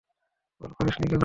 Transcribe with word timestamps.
Call 0.61 0.71
করিসনি 0.77 1.05
কেন? 1.07 1.19